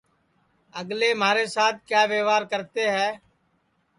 [0.79, 3.09] اگلے مہارے سات کیا وئوار کرتے ہے